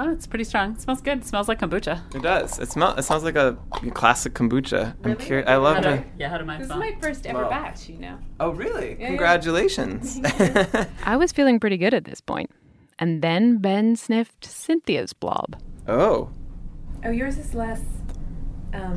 [0.00, 0.72] Oh, it's pretty strong.
[0.74, 1.18] It smells good.
[1.18, 2.00] It smells like kombucha.
[2.14, 2.58] It does.
[2.60, 2.98] It smells.
[2.98, 3.58] It smells like a
[3.94, 4.94] classic kombucha.
[5.04, 5.48] I'm curious.
[5.48, 6.06] I love it.
[6.18, 6.80] yeah, how do mine This smell?
[6.82, 7.50] is my first ever Well.
[7.50, 8.18] batch, you know.
[8.38, 8.90] Oh, really?
[8.92, 9.06] Yeah, yeah.
[9.08, 10.20] Congratulations.
[11.04, 12.22] I was feeling pretty good at this.
[13.00, 15.56] And then Ben sniffed Cynthia's blob.
[15.88, 16.30] oh.
[17.04, 17.80] Oh, yours is less.
[18.74, 18.96] Um,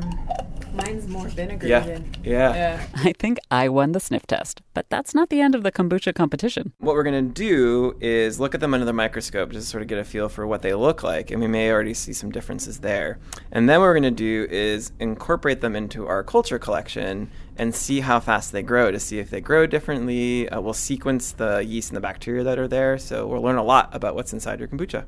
[0.74, 1.80] mine's more vinegar Yeah.
[1.80, 2.04] than.
[2.24, 2.86] Yeah.
[2.94, 6.14] I think I won the sniff test, but that's not the end of the kombucha
[6.14, 6.72] competition.
[6.78, 9.82] What we're going to do is look at them under the microscope just to sort
[9.82, 11.30] of get a feel for what they look like.
[11.30, 13.18] And we may already see some differences there.
[13.50, 17.74] And then what we're going to do is incorporate them into our culture collection and
[17.74, 20.48] see how fast they grow to see if they grow differently.
[20.48, 22.96] Uh, we'll sequence the yeast and the bacteria that are there.
[22.98, 25.04] So we'll learn a lot about what's inside your kombucha.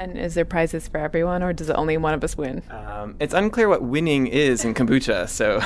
[0.00, 2.62] And is there prizes for everyone, or does only one of us win?
[2.70, 5.60] Um, it's unclear what winning is in kombucha, so.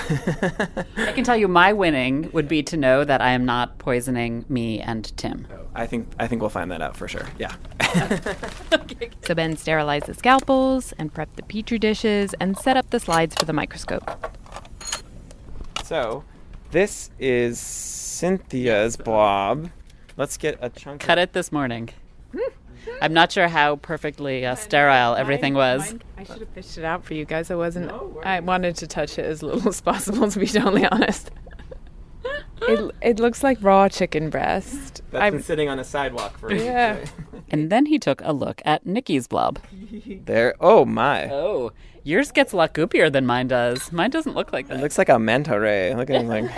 [0.97, 4.45] I can tell you my winning would be to know that I am not poisoning
[4.49, 5.47] me and Tim.
[5.77, 7.29] I think I think we'll find that out for sure.
[7.39, 7.55] Yeah.
[9.25, 13.35] So Ben sterilized the scalpels and prepped the petri dishes and set up the slides
[13.37, 14.11] for the microscope.
[15.83, 16.25] So,
[16.73, 19.71] this is Cynthia's blob.
[20.19, 21.01] Let's get a chunk.
[21.01, 21.89] Cut it this morning.
[23.01, 25.95] I'm not sure how perfectly uh, sterile everything was.
[26.17, 27.51] I should have fished it out for you guys.
[27.51, 27.91] I wasn't.
[28.25, 31.31] I wanted to touch it as little as possible, to be totally honest.
[32.63, 35.03] it it looks like raw chicken breast.
[35.11, 37.05] That's been sitting on a sidewalk for Yeah.
[37.51, 39.59] And then he took a look at Nikki's blob.
[40.25, 40.55] There.
[40.61, 41.29] Oh my.
[41.31, 43.93] Oh, yours gets a lot goopier than mine does.
[43.93, 44.79] Mine doesn't look like that.
[44.79, 45.95] It looks like a manta ray.
[45.95, 46.51] Look at him like.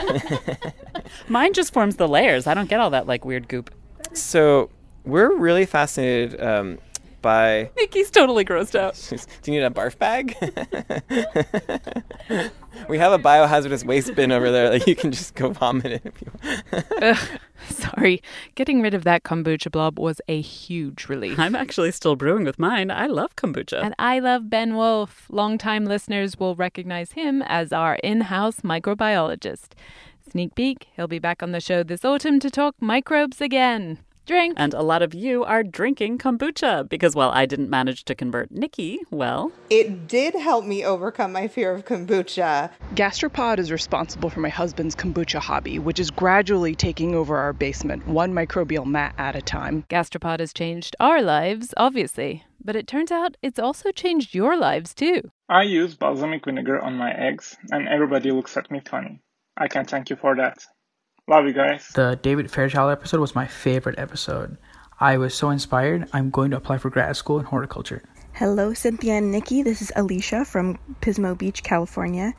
[1.28, 2.46] Mine just forms the layers.
[2.46, 3.74] I don't get all that like weird goop.
[4.12, 4.70] so
[5.06, 6.78] we're really fascinated um,
[7.22, 7.70] by.
[7.76, 8.94] Nikki's totally grossed out.
[9.42, 10.36] Do you need a barf bag?
[12.88, 16.00] we have a biohazardous waste bin over there that you can just go vomit in
[16.04, 16.30] if you.
[17.02, 18.22] Ugh, sorry.
[18.54, 21.38] Getting rid of that kombucha blob was a huge relief.
[21.38, 22.90] I'm actually still brewing with mine.
[22.90, 23.82] I love kombucha.
[23.82, 25.26] And I love Ben Wolfe.
[25.30, 29.68] Longtime listeners will recognize him as our in house microbiologist.
[30.30, 33.98] Sneak peek, he'll be back on the show this autumn to talk microbes again.
[34.26, 34.54] Drink.
[34.56, 38.50] And a lot of you are drinking kombucha because while I didn't manage to convert
[38.50, 42.70] Nikki, well, It did help me overcome my fear of kombucha.
[42.96, 48.06] Gastropod is responsible for my husband's kombucha hobby, which is gradually taking over our basement,
[48.08, 49.84] one microbial mat at a time.
[49.88, 54.92] Gastropod has changed our lives, obviously, but it turns out it's also changed your lives
[54.92, 55.22] too.
[55.48, 59.20] I use balsamic vinegar on my eggs, and everybody looks at me funny.
[59.56, 60.66] I can thank you for that.
[61.28, 61.88] Love you guys.
[61.88, 64.56] The David Fairchild episode was my favorite episode.
[65.00, 68.04] I was so inspired, I'm going to apply for grad school in horticulture.
[68.34, 69.64] Hello, Cynthia and Nikki.
[69.64, 72.32] This is Alicia from Pismo Beach, California.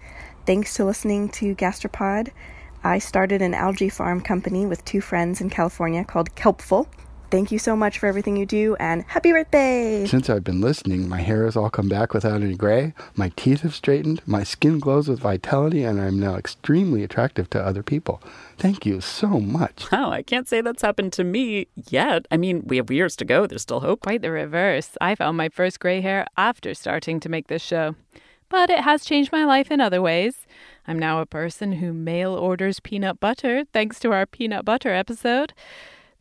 [0.46, 2.32] Thanks to listening to Gastropod.
[2.82, 6.88] I started an algae farm company with two friends in California called Kelpful.
[7.30, 10.06] Thank you so much for everything you do, and happy birthday!
[10.06, 13.64] Since I've been listening, my hair has all come back without any gray, my teeth
[13.64, 18.24] have straightened, my skin glows with vitality, and I'm now extremely attractive to other people.
[18.58, 19.92] Thank you so much.
[19.92, 22.26] wow, I can't say that's happened to me yet.
[22.32, 23.46] I mean, we have years to go.
[23.46, 24.00] There's still hope.
[24.00, 24.92] Quite the reverse.
[25.02, 27.96] I found my first gray hair after starting to make this show.
[28.48, 30.48] But it has changed my life in other ways.
[30.88, 35.52] I'm now a person who mail orders peanut butter thanks to our peanut butter episode.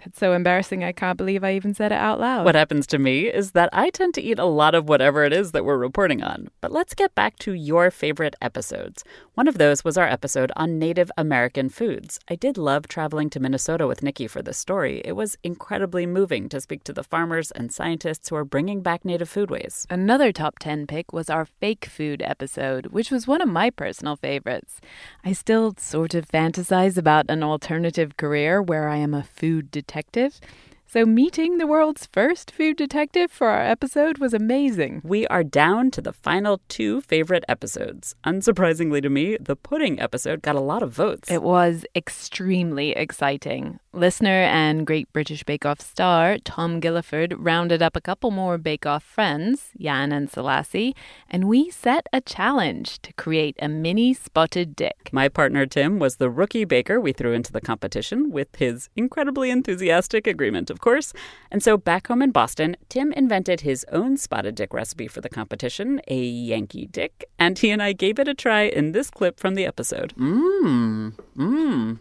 [0.07, 2.45] That's so embarrassing, I can't believe I even said it out loud.
[2.45, 5.33] What happens to me is that I tend to eat a lot of whatever it
[5.33, 6.49] is that we're reporting on.
[6.61, 9.03] But let's get back to your favorite episodes.
[9.35, 12.21] One of those was our episode on Native American foods.
[12.31, 15.03] I did love traveling to Minnesota with Nikki for this story.
[15.05, 19.05] It was incredibly moving to speak to the farmers and scientists who are bringing back
[19.05, 19.87] native foodways.
[19.91, 24.15] Another top 10 pick was our fake food episode, which was one of my personal
[24.15, 24.81] favorites.
[25.25, 29.96] I still sort of fantasize about an alternative career where I am a food detective
[29.97, 30.41] detective.
[30.89, 35.01] So, meeting the world's first food detective for our episode was amazing.
[35.03, 38.15] We are down to the final two favorite episodes.
[38.25, 41.29] Unsurprisingly to me, the pudding episode got a lot of votes.
[41.29, 43.81] It was extremely exciting.
[43.93, 48.87] Listener and Great British Bake Off star Tom Gilliford rounded up a couple more Bake
[48.87, 50.95] Off friends, Jan and Selasi,
[51.29, 55.09] and we set a challenge to create a mini spotted dick.
[55.13, 59.51] My partner Tim was the rookie baker we threw into the competition with his incredibly
[59.51, 61.15] enthusiastic agreement, of course.
[61.51, 65.31] And so back home in Boston, Tim invented his own spotted dick recipe for the
[65.31, 69.41] competition, a Yankee dick, and he and I gave it a try in this clip
[69.41, 70.13] from the episode.
[70.19, 71.15] Mmm.
[71.35, 71.99] Mmm.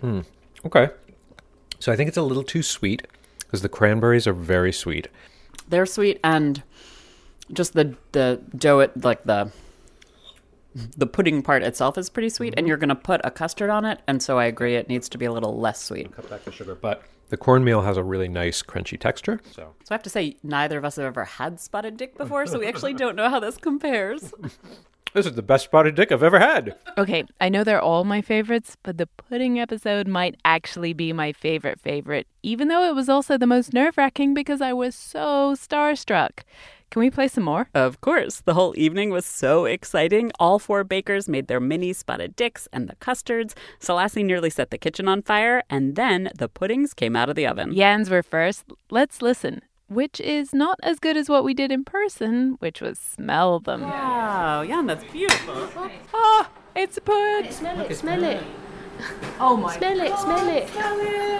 [0.00, 0.20] Hmm.
[0.66, 0.90] Okay.
[1.78, 3.06] So I think it's a little too sweet
[3.38, 5.08] because the cranberries are very sweet.
[5.70, 6.62] They're sweet and
[7.50, 9.50] just the the dough it like the
[10.96, 12.68] the pudding part itself is pretty sweet and mm-hmm.
[12.68, 15.18] you're going to put a custard on it and so I agree it needs to
[15.18, 16.12] be a little less sweet.
[16.12, 19.40] Cut back the sugar, but the cornmeal has a really nice crunchy texture.
[19.50, 22.46] So So I have to say neither of us have ever had spotted dick before
[22.46, 24.32] so we actually don't know how this compares.
[25.12, 26.76] this is the best spotted dick I've ever had.
[26.98, 31.32] Okay, I know they're all my favorites, but the pudding episode might actually be my
[31.32, 35.54] favorite favorite, even though it was also the most nerve wracking because I was so
[35.54, 36.40] starstruck.
[36.90, 37.68] Can we play some more?
[37.74, 38.40] Of course.
[38.40, 40.30] The whole evening was so exciting.
[40.38, 43.54] All four bakers made their mini spotted dicks and the custards.
[43.80, 47.46] Selasi nearly set the kitchen on fire, and then the puddings came out of the
[47.46, 47.72] oven.
[47.74, 48.64] Yans were first.
[48.90, 49.62] Let's listen.
[49.88, 53.82] Which is not as good as what we did in person, which was smell them.
[53.82, 55.68] Wow, Jan, that's beautiful.
[56.12, 57.52] Oh, it's a pud.
[57.52, 58.42] Smell it, smell it.
[59.38, 60.68] Oh my Smell it, smell it.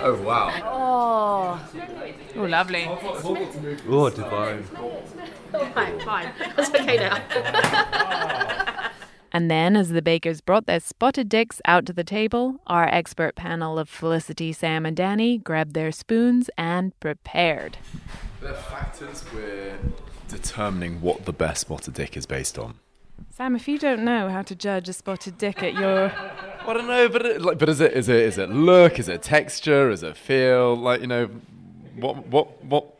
[0.02, 0.50] Oh wow.
[0.64, 1.70] Oh.
[2.36, 2.84] Oh, lovely.
[2.86, 4.62] Oh, divine.
[4.62, 6.32] Fine, fine.
[6.56, 8.90] That's okay now.
[9.32, 13.34] And then, as the bakers brought their spotted dicks out to the table, our expert
[13.36, 17.76] panel of Felicity, Sam, and Danny grabbed their spoons and prepared.
[18.40, 19.76] The factors we're
[20.28, 22.76] determining what the best spotted dick is based on.
[23.36, 26.10] Sam, if you don't know how to judge a spotted dick at your.
[26.66, 28.98] I don't know, but it, like, but is it is it is it look?
[28.98, 29.90] Is it texture?
[29.90, 30.74] Is it feel?
[30.74, 31.28] Like you know,
[31.96, 32.94] what what what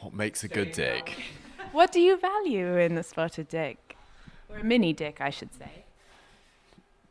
[0.00, 1.16] what makes a good dick?
[1.72, 3.96] What do you value in a spotted dick?
[4.48, 5.84] Or a mini dick, I should say.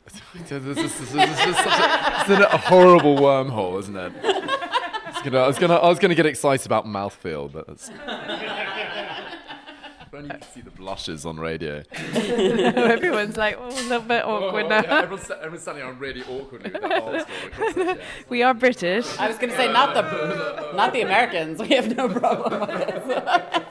[0.34, 4.12] This is, this is, this is such a, it's a horrible wormhole, isn't it?
[5.20, 7.90] It's gonna, I was gonna I was gonna get excited about mouthfeel, but that's.
[10.20, 11.82] Only you can see the blushes on radio.
[12.14, 14.82] Everyone's like, oh, a little bit oh, awkward now.
[14.82, 17.98] yeah, everyone's, everyone's standing on really awkwardly with their arms going across.
[18.28, 19.18] We are British.
[19.18, 21.60] I was going to say not the not the Americans.
[21.60, 23.64] We have no problem with this.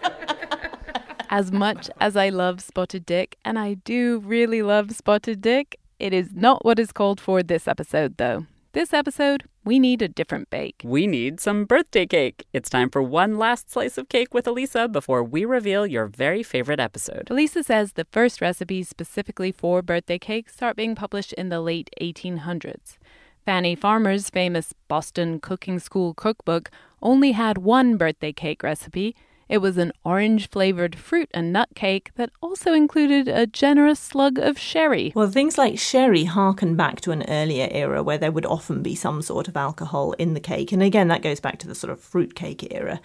[1.28, 6.14] As much as I love spotted dick, and I do really love spotted dick, it
[6.14, 8.46] is not what is called for this episode, though.
[8.72, 10.81] This episode, we need a different bake.
[10.83, 12.47] We need some birthday cake.
[12.55, 16.43] It's time for one last slice of cake with Alysa before we reveal your very
[16.43, 17.27] favorite episode.
[17.27, 21.91] Alysa says the first recipes specifically for birthday cake start being published in the late
[22.01, 22.97] 1800s.
[23.45, 26.71] Fannie Farmer's famous Boston Cooking School cookbook
[27.03, 29.14] only had one birthday cake recipe.
[29.49, 34.38] It was an orange flavored fruit and nut cake that also included a generous slug
[34.38, 35.12] of sherry.
[35.14, 38.94] Well, things like sherry harken back to an earlier era where there would often be
[38.94, 40.70] some sort of alcohol in the cake.
[40.72, 43.01] And again, that goes back to the sort of fruit cake era.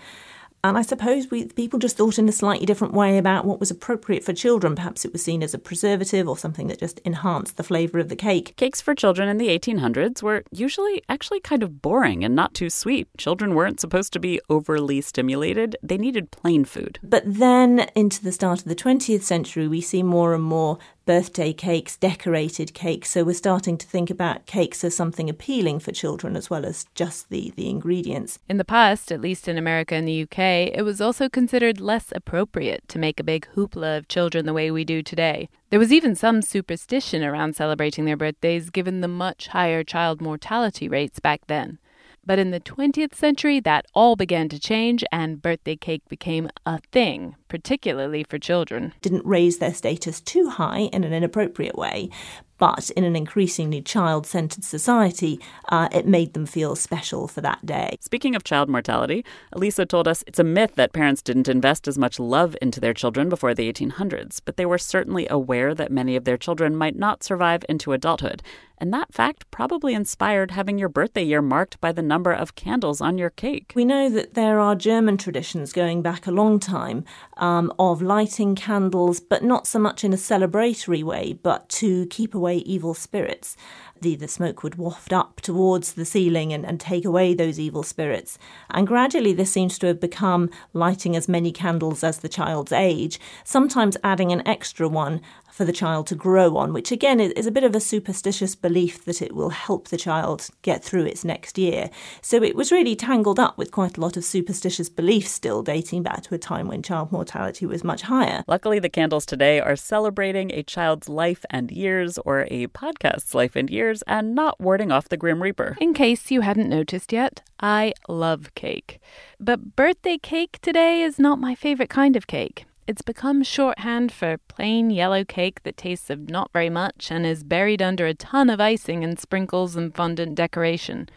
[0.66, 3.70] And I suppose we, people just thought in a slightly different way about what was
[3.70, 4.76] appropriate for children.
[4.76, 8.08] Perhaps it was seen as a preservative or something that just enhanced the flavour of
[8.08, 8.56] the cake.
[8.56, 12.70] Cakes for children in the 1800s were usually actually kind of boring and not too
[12.70, 13.10] sweet.
[13.18, 16.98] Children weren't supposed to be overly stimulated, they needed plain food.
[17.04, 21.52] But then into the start of the 20th century, we see more and more birthday
[21.54, 23.10] cakes, decorated cakes.
[23.10, 26.86] So we're starting to think about cakes as something appealing for children as well as
[26.96, 28.40] just the, the ingredients.
[28.48, 32.14] In the past, at least in America and the UK, it was also considered less
[32.16, 35.50] appropriate to make a big hoopla of children the way we do today.
[35.70, 40.88] There was even some superstition around celebrating their birthdays given the much higher child mortality
[40.88, 41.80] rates back then.
[42.26, 46.80] But in the 20th century, that all began to change, and birthday cake became a
[46.92, 48.94] thing, particularly for children.
[49.02, 52.10] Didn't raise their status too high in an inappropriate way,
[52.58, 57.66] but in an increasingly child centered society, uh, it made them feel special for that
[57.66, 57.98] day.
[58.00, 61.98] Speaking of child mortality, Alysa told us it's a myth that parents didn't invest as
[61.98, 66.16] much love into their children before the 1800s, but they were certainly aware that many
[66.16, 68.42] of their children might not survive into adulthood.
[68.84, 73.00] And that fact probably inspired having your birthday year marked by the number of candles
[73.00, 73.72] on your cake.
[73.76, 77.06] We know that there are German traditions going back a long time
[77.38, 82.36] um, of lighting candles, but not so much in a celebratory way, but to keep
[82.36, 83.56] away evil spirits.
[84.02, 87.84] The, the smoke would waft up towards the ceiling and, and take away those evil
[87.84, 88.38] spirits.
[88.70, 93.18] And gradually, this seems to have become lighting as many candles as the child's age,
[93.46, 95.22] sometimes adding an extra one
[95.54, 99.06] for the child to grow on, which again is a bit of a superstitious belief
[99.06, 101.92] that it will help the child get through its next year.
[102.22, 106.02] So it was really tangled up with quite a lot of superstitious beliefs still dating
[106.02, 108.44] back to a time when child mortality was much higher.
[108.48, 113.56] Luckily, the candles today are celebrating a child's life and years or a podcast's life
[113.56, 115.78] and years and not warding off the Grim Reaper.
[115.80, 119.00] In case you hadn't noticed yet, I love cake.
[119.40, 122.66] But birthday cake today is not my favorite kind of cake.
[122.86, 127.46] It's become shorthand for plain yellow cake that tastes of not very much and is
[127.46, 131.08] buried under a ton of icing and sprinkles and fondant decoration.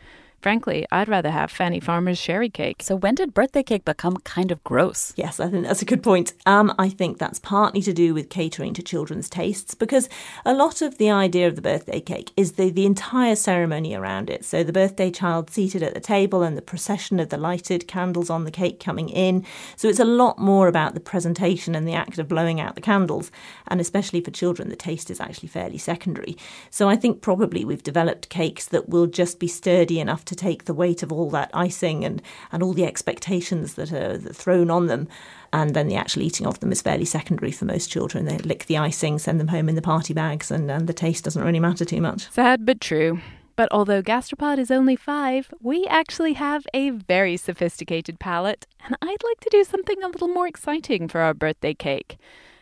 [0.42, 2.82] Frankly, I'd rather have Fannie Farmer's sherry cake.
[2.82, 5.12] So when did birthday cake become kind of gross?
[5.16, 6.34] Yes, I think that's a good point.
[6.44, 10.08] Um, I think that's partly to do with catering to children's tastes because
[10.44, 14.30] a lot of the idea of the birthday cake is the, the entire ceremony around
[14.30, 14.44] it.
[14.44, 18.30] So the birthday child seated at the table and the procession of the lighted candles
[18.30, 19.44] on the cake coming in.
[19.74, 22.80] So it's a lot more about the presentation and the act of blowing out the
[22.80, 23.32] candles.
[23.66, 26.36] And especially for children, the taste is actually fairly secondary.
[26.70, 30.64] So I think probably we've developed cakes that will just be sturdy enough to take
[30.64, 32.22] the weight of all that icing and,
[32.52, 35.08] and all the expectations that are thrown on them.
[35.52, 38.26] And then the actual eating of them is fairly secondary for most children.
[38.26, 41.24] They lick the icing, send them home in the party bags, and, and the taste
[41.24, 42.30] doesn't really matter too much.
[42.30, 43.20] Sad but true.
[43.56, 49.24] But although Gastropod is only five, we actually have a very sophisticated palate, and I'd
[49.24, 52.18] like to do something a little more exciting for our birthday cake.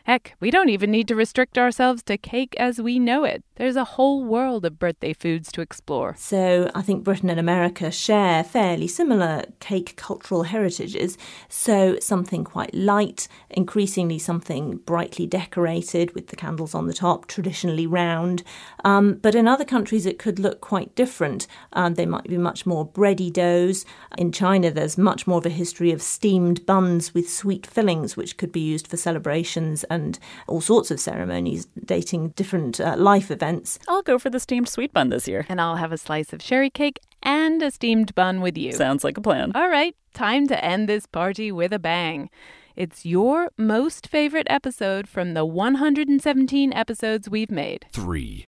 [0.06, 3.42] Heck, we don't even need to restrict ourselves to cake as we know it.
[3.56, 6.14] There's a whole world of birthday foods to explore.
[6.18, 11.16] So I think Britain and America share fairly similar cake cultural heritages.
[11.48, 17.86] So something quite light, increasingly something brightly decorated with the candles on the top, traditionally
[17.86, 18.42] round.
[18.84, 21.46] Um, but in other countries, it could look quite different.
[21.72, 23.86] Um, they might be much more bready doughs.
[24.18, 28.36] In China, there's much more of a history of steamed buns with sweet fillings, which
[28.36, 33.78] could be used for celebrations and all sorts of ceremonies dating different uh, life events.
[33.88, 35.46] I'll go for the steamed sweet bun this year.
[35.48, 38.72] And I'll have a slice of sherry cake and a steamed bun with you.
[38.72, 39.52] Sounds like a plan.
[39.54, 42.28] All right, time to end this party with a bang.
[42.76, 47.86] It's your most favorite episode from the 117 episodes we've made.
[47.92, 48.44] Three,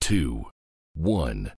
[0.00, 0.46] two,
[0.94, 1.52] one,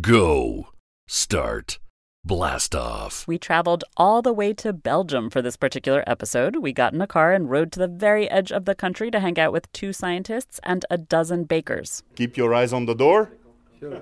[0.00, 0.68] go.
[1.08, 1.78] Start.
[2.26, 3.28] Blast off.
[3.28, 6.56] We traveled all the way to Belgium for this particular episode.
[6.56, 9.20] We got in a car and rode to the very edge of the country to
[9.20, 12.02] hang out with two scientists and a dozen bakers.
[12.14, 13.32] Keep your eyes on the door.
[13.78, 14.00] Sure.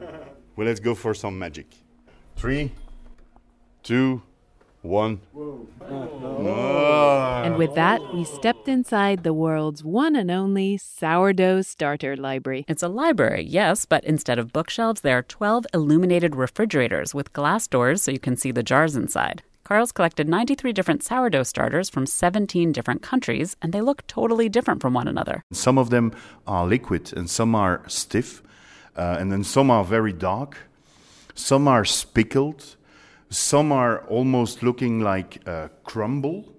[0.54, 1.66] Well, let's go for some magic.
[2.36, 2.70] Three,
[3.82, 4.22] two,
[4.82, 5.20] one.
[7.44, 12.64] And with that, we stepped inside the world's one and only sourdough starter library.
[12.68, 17.66] It's a library, yes, but instead of bookshelves, there are 12 illuminated refrigerators with glass
[17.66, 19.42] doors so you can see the jars inside.
[19.64, 24.82] Karl's collected 93 different sourdough starters from 17 different countries, and they look totally different
[24.82, 25.44] from one another.
[25.52, 26.12] Some of them
[26.46, 28.42] are liquid, and some are stiff,
[28.96, 30.58] uh, and then some are very dark.
[31.34, 32.76] Some are spickled.
[33.32, 36.54] Some are almost looking like uh, crumble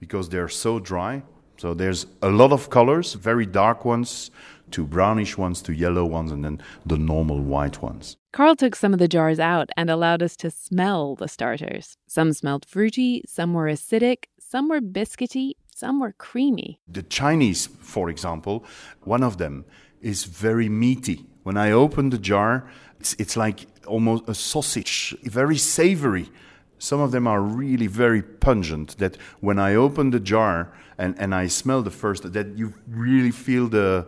[0.00, 1.22] because they're so dry.
[1.58, 4.30] So there's a lot of colors, very dark ones,
[4.70, 8.16] to brownish ones, to yellow ones, and then the normal white ones.
[8.32, 11.98] Karl took some of the jars out and allowed us to smell the starters.
[12.06, 16.80] Some smelled fruity, some were acidic, some were biscuity, some were creamy.
[16.88, 18.64] The Chinese, for example,
[19.02, 19.66] one of them
[20.00, 21.26] is very meaty.
[21.42, 22.66] When I opened the jar,
[23.00, 26.30] it's, it's like almost a sausage, very savory.
[26.78, 31.34] Some of them are really very pungent that when I open the jar and, and
[31.34, 34.06] I smell the first, that you really feel the,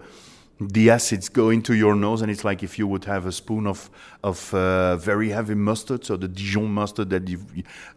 [0.59, 3.67] the acids go into your nose, and it's like if you would have a spoon
[3.67, 3.91] of
[4.23, 7.41] of uh, very heavy mustard, so the Dijon mustard that you,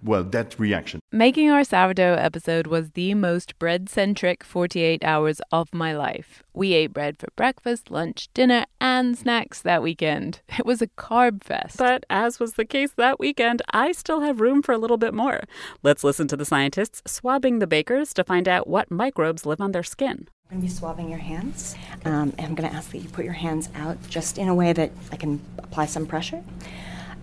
[0.03, 0.99] well, that reaction.
[1.11, 6.43] Making our sourdough episode was the most bread centric 48 hours of my life.
[6.53, 10.41] We ate bread for breakfast, lunch, dinner, and snacks that weekend.
[10.59, 11.77] It was a carb fest.
[11.77, 15.13] But as was the case that weekend, I still have room for a little bit
[15.13, 15.41] more.
[15.81, 19.71] Let's listen to the scientists swabbing the bakers to find out what microbes live on
[19.71, 20.27] their skin.
[20.51, 21.75] I'm going to be swabbing your hands,
[22.05, 24.55] um, and I'm going to ask that you put your hands out just in a
[24.55, 26.41] way that I can apply some pressure.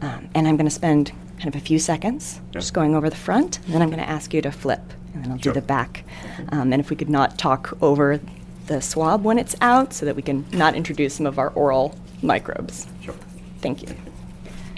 [0.01, 1.11] Um, and I'm going to spend
[1.41, 4.09] kind of a few seconds just going over the front, and then I'm going to
[4.09, 4.81] ask you to flip,
[5.13, 5.53] and then I'll Sure.
[5.53, 6.05] do the back.
[6.51, 8.21] Um, and if we could not talk over
[8.69, 11.99] the swab when it's out, so that we can not introduce some of our oral
[12.23, 12.87] microbes.
[13.03, 13.17] Sure.
[13.61, 13.89] Thank you.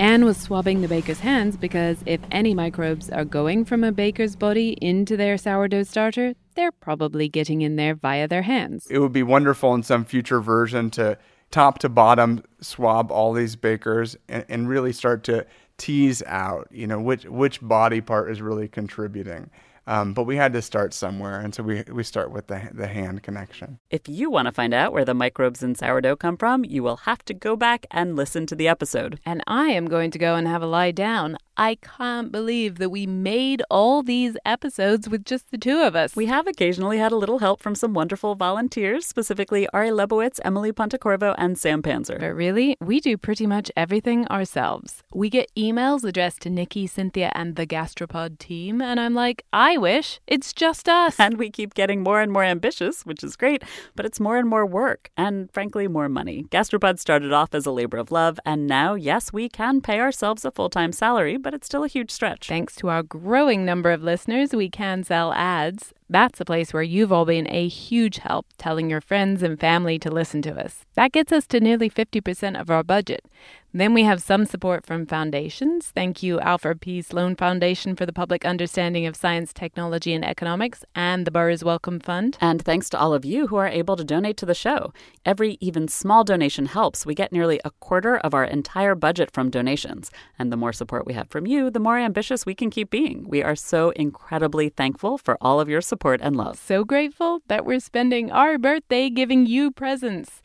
[0.00, 4.36] Anne was swabbing the baker's hands because if any microbes are going from a baker's
[4.36, 8.86] body into their sourdough starter, they're probably getting in there via their hands.
[8.90, 11.18] It would be wonderful in some future version to
[11.50, 15.44] top to bottom swab all these bakers and, and really start to
[15.78, 19.50] tease out, you know, which which body part is really contributing.
[19.88, 22.88] Um, but we had to start somewhere, and so we we start with the the
[22.88, 23.78] hand connection.
[23.90, 26.98] If you want to find out where the microbes in sourdough come from, you will
[26.98, 29.18] have to go back and listen to the episode.
[29.24, 31.38] And I am going to go and have a lie down.
[31.58, 36.14] I can't believe that we made all these episodes with just the two of us.
[36.14, 40.70] We have occasionally had a little help from some wonderful volunteers, specifically Ari Lebowitz, Emily
[40.70, 42.20] Pontecorvo, and Sam Panzer.
[42.20, 45.02] But really, we do pretty much everything ourselves.
[45.12, 49.78] We get emails addressed to Nikki, Cynthia, and the Gastropod team, and I'm like, I
[49.78, 51.18] wish it's just us.
[51.18, 53.64] And we keep getting more and more ambitious, which is great,
[53.96, 56.44] but it's more and more work and, frankly, more money.
[56.50, 60.44] Gastropod started off as a labor of love, and now, yes, we can pay ourselves
[60.44, 62.48] a full time salary, but it's still a huge stretch.
[62.48, 65.92] Thanks to our growing number of listeners, we can sell ads.
[66.10, 69.98] That's a place where you've all been a huge help telling your friends and family
[69.98, 70.86] to listen to us.
[70.94, 73.26] That gets us to nearly 50% of our budget.
[73.74, 75.88] Then we have some support from foundations.
[75.88, 77.02] Thank you, Alfred P.
[77.02, 82.00] Sloan Foundation for the Public Understanding of Science, Technology, and Economics, and the Burroughs Wellcome
[82.00, 82.38] Fund.
[82.40, 84.94] And thanks to all of you who are able to donate to the show.
[85.26, 87.04] Every even small donation helps.
[87.04, 90.10] We get nearly a quarter of our entire budget from donations.
[90.38, 93.28] And the more support we have from you, the more ambitious we can keep being.
[93.28, 96.56] We are so incredibly thankful for all of your support and love.
[96.56, 100.40] So grateful that we're spending our birthday giving you presents.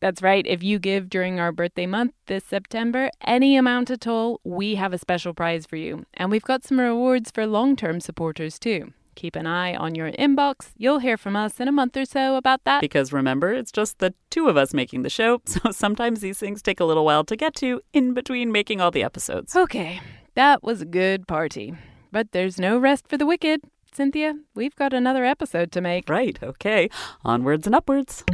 [0.00, 4.40] That's right, if you give during our birthday month this September, any amount at all,
[4.44, 6.06] we have a special prize for you.
[6.14, 8.94] And we've got some rewards for long term supporters too.
[9.14, 10.70] Keep an eye on your inbox.
[10.78, 12.80] You'll hear from us in a month or so about that.
[12.80, 16.62] Because remember, it's just the two of us making the show, so sometimes these things
[16.62, 19.54] take a little while to get to in between making all the episodes.
[19.54, 20.00] Okay,
[20.34, 21.74] that was a good party.
[22.10, 23.60] But there's no rest for the wicked.
[23.94, 26.08] Cynthia, we've got another episode to make.
[26.08, 26.88] Right, okay.
[27.24, 28.24] Onwards and upwards.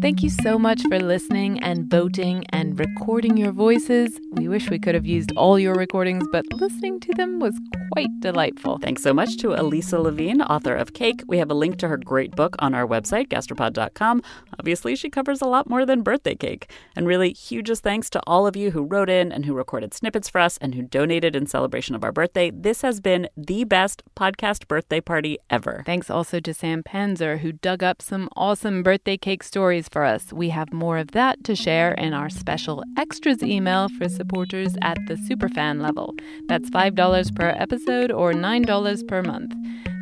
[0.00, 4.18] Thank you so much for listening and voting and recording your voices.
[4.32, 7.54] We wish we could have used all your recordings, but listening to them was
[7.92, 8.78] quite delightful.
[8.78, 11.22] Thanks so much to Alysa Levene, author of Cake.
[11.26, 14.22] We have a link to her great book on our website, gastropod.com.
[14.58, 16.70] Obviously, she covers a lot more than birthday cake.
[16.96, 20.30] And really, hugest thanks to all of you who wrote in and who recorded snippets
[20.30, 22.50] for us and who donated in celebration of our birthday.
[22.50, 25.82] This has been the best podcast birthday party ever.
[25.84, 30.32] Thanks also to Sam Panzer, who dug up some awesome birthday cake stories for us.
[30.32, 34.98] We have more of that to share in our special extras email for supporters at
[35.06, 36.14] the superfan level.
[36.48, 39.54] That's $5 per episode or $9 per month.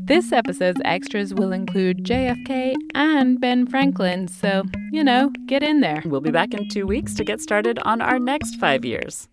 [0.04, 6.02] This episode's extras will include JFK and Ben Franklin, so, you know, get in there.
[6.06, 9.28] We'll be back in two weeks to get started on our next five years.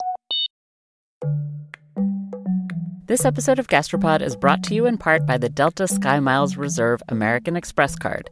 [3.08, 7.03] This episode of Gastropod is brought to you in part by the Delta SkyMiles Reserve
[7.08, 8.32] American Express card.